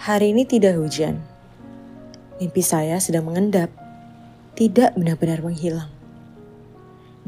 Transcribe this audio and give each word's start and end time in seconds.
Hari 0.00 0.32
ini 0.32 0.48
tidak 0.48 0.80
hujan. 0.80 1.20
Mimpi 2.40 2.64
saya 2.64 2.96
sedang 3.04 3.28
mengendap, 3.28 3.68
tidak 4.56 4.96
benar-benar 4.96 5.44
menghilang. 5.44 5.92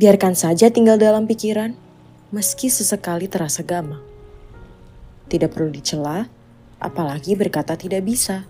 Biarkan 0.00 0.32
saja 0.32 0.72
tinggal 0.72 0.96
dalam 0.96 1.28
pikiran, 1.28 1.76
meski 2.32 2.72
sesekali 2.72 3.28
terasa 3.28 3.60
gama. 3.60 4.00
Tidak 5.28 5.52
perlu 5.52 5.68
dicela, 5.68 6.24
apalagi 6.80 7.36
berkata 7.36 7.76
tidak 7.76 8.08
bisa. 8.08 8.48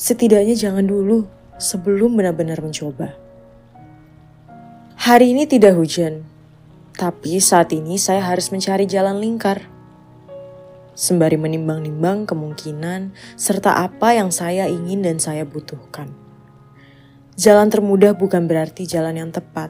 Setidaknya 0.00 0.56
jangan 0.56 0.88
dulu 0.88 1.28
sebelum 1.60 2.16
benar-benar 2.16 2.64
mencoba. 2.64 3.12
Hari 5.04 5.36
ini 5.36 5.44
tidak 5.44 5.76
hujan, 5.76 6.24
tapi 6.96 7.44
saat 7.44 7.76
ini 7.76 8.00
saya 8.00 8.24
harus 8.24 8.48
mencari 8.48 8.88
jalan 8.88 9.20
lingkar 9.20 9.75
sembari 10.96 11.36
menimbang-nimbang 11.36 12.24
kemungkinan 12.24 13.12
serta 13.36 13.84
apa 13.84 14.16
yang 14.16 14.32
saya 14.32 14.64
ingin 14.64 15.04
dan 15.04 15.20
saya 15.20 15.44
butuhkan. 15.44 16.08
Jalan 17.36 17.68
termudah 17.68 18.16
bukan 18.16 18.48
berarti 18.48 18.88
jalan 18.88 19.20
yang 19.20 19.28
tepat. 19.28 19.68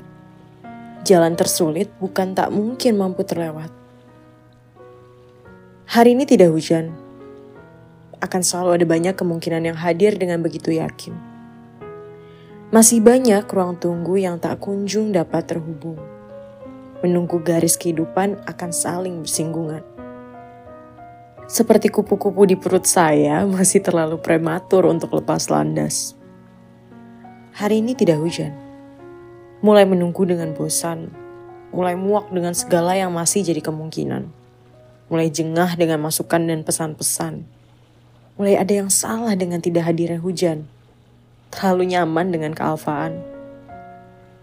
Jalan 1.02 1.34
tersulit 1.34 1.90
bukan 1.98 2.30
tak 2.30 2.54
mungkin 2.54 2.94
mampu 2.94 3.26
terlewat. 3.26 3.74
Hari 5.90 6.14
ini 6.14 6.22
tidak 6.22 6.54
hujan. 6.54 6.94
Akan 8.22 8.46
selalu 8.46 8.82
ada 8.82 8.86
banyak 8.86 9.14
kemungkinan 9.18 9.66
yang 9.66 9.78
hadir 9.78 10.14
dengan 10.14 10.46
begitu 10.46 10.78
yakin. 10.78 11.14
Masih 12.70 13.02
banyak 13.02 13.46
ruang 13.50 13.78
tunggu 13.78 14.18
yang 14.18 14.38
tak 14.38 14.62
kunjung 14.62 15.10
dapat 15.10 15.46
terhubung. 15.46 15.98
Menunggu 17.02 17.42
garis 17.42 17.74
kehidupan 17.74 18.42
akan 18.46 18.70
saling 18.70 19.22
bersinggungan. 19.22 19.95
Seperti 21.46 21.94
kupu-kupu 21.94 22.42
di 22.42 22.58
perut 22.58 22.82
saya 22.90 23.46
masih 23.46 23.78
terlalu 23.78 24.18
prematur 24.18 24.82
untuk 24.90 25.14
lepas 25.14 25.46
landas. 25.46 26.18
Hari 27.54 27.78
ini 27.78 27.94
tidak 27.94 28.18
hujan. 28.18 28.50
Mulai 29.62 29.86
menunggu 29.86 30.26
dengan 30.26 30.50
bosan. 30.58 31.06
Mulai 31.70 31.94
muak 31.94 32.34
dengan 32.34 32.50
segala 32.50 32.98
yang 32.98 33.14
masih 33.14 33.46
jadi 33.46 33.62
kemungkinan. 33.62 34.26
Mulai 35.06 35.30
jengah 35.30 35.78
dengan 35.78 36.02
masukan 36.02 36.42
dan 36.50 36.66
pesan-pesan. 36.66 37.46
Mulai 38.34 38.58
ada 38.58 38.82
yang 38.82 38.90
salah 38.90 39.38
dengan 39.38 39.62
tidak 39.62 39.86
hadirnya 39.86 40.18
hujan. 40.18 40.66
Terlalu 41.54 41.94
nyaman 41.94 42.34
dengan 42.34 42.58
kealfaan. 42.58 43.22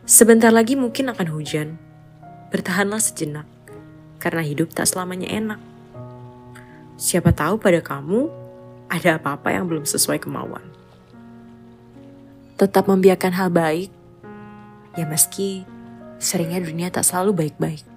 Sebentar 0.07 0.55
lagi 0.55 0.79
mungkin 0.79 1.11
akan 1.11 1.27
hujan. 1.35 1.75
Bertahanlah 2.47 3.03
sejenak. 3.03 3.45
Karena 4.23 4.39
hidup 4.39 4.71
tak 4.71 4.87
selamanya 4.87 5.27
enak. 5.27 5.72
Siapa 6.93 7.33
tahu 7.33 7.57
pada 7.57 7.81
kamu 7.81 8.29
ada 8.89 9.17
apa-apa 9.17 9.49
yang 9.49 9.65
belum 9.65 9.85
sesuai 9.85 10.21
kemauan. 10.21 10.63
Tetap 12.57 12.85
membiarkan 12.85 13.33
hal 13.33 13.49
baik, 13.49 13.89
ya 14.93 15.05
meski 15.09 15.65
seringnya 16.21 16.61
dunia 16.61 16.93
tak 16.93 17.03
selalu 17.03 17.45
baik-baik. 17.45 17.92